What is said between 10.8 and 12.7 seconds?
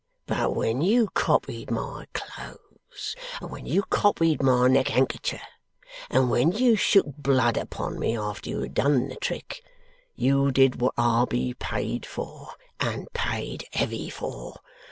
wot I'll be paid for